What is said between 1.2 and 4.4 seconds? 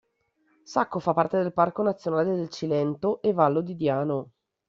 del Parco Nazionale del Cilento e Vallo di Diano.